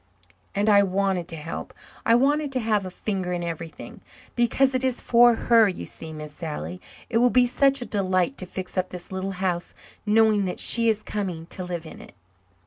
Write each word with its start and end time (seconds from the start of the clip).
And 0.55 0.67
I 0.67 0.81
wanted 0.81 1.27
to 1.27 1.35
help. 1.35 1.75
I 2.07 2.15
wanted 2.15 2.51
to 2.53 2.59
have 2.59 2.87
a 2.87 2.89
finger 2.89 3.33
in 3.33 3.43
everything, 3.43 4.01
because 4.35 4.73
it 4.73 4.83
is 4.83 4.99
for 4.99 5.35
her, 5.35 5.67
you 5.69 5.85
see, 5.85 6.11
Miss 6.11 6.33
Sally. 6.33 6.81
It 7.07 7.19
will 7.19 7.29
be 7.29 7.45
such 7.45 7.81
a 7.83 7.85
delight 7.85 8.35
to 8.39 8.47
fix 8.47 8.79
up 8.79 8.89
this 8.89 9.11
little 9.11 9.33
house, 9.33 9.75
knowing 10.03 10.45
that 10.45 10.59
she 10.59 10.89
is 10.89 11.03
coming 11.03 11.45
to 11.51 11.63
live 11.63 11.85
in 11.85 12.01
it." 12.01 12.15